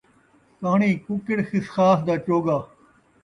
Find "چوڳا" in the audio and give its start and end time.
2.25-2.57